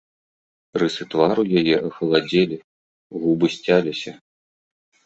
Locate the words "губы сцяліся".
3.21-4.11